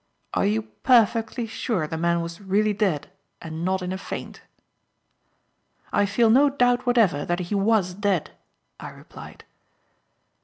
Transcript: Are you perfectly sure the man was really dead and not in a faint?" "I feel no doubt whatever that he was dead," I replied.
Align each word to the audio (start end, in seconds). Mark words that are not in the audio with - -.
Are 0.33 0.47
you 0.47 0.63
perfectly 0.63 1.45
sure 1.45 1.85
the 1.85 1.95
man 1.95 2.21
was 2.21 2.41
really 2.41 2.73
dead 2.73 3.11
and 3.39 3.63
not 3.63 3.83
in 3.83 3.93
a 3.93 3.99
faint?" 3.99 4.41
"I 5.93 6.07
feel 6.07 6.31
no 6.31 6.49
doubt 6.49 6.87
whatever 6.87 7.23
that 7.23 7.39
he 7.51 7.53
was 7.53 7.93
dead," 7.93 8.31
I 8.79 8.89
replied. 8.89 9.45